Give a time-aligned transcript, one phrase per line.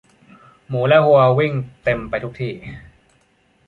[0.67, 1.53] หมูและวัววิ่ง
[1.83, 2.53] เต็มไปทุกที่